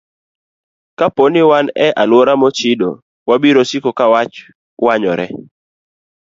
[0.97, 2.89] Kapo ni wan e alwora mochido,
[3.29, 4.35] wabiro siko ka wach
[4.85, 5.25] wanyore.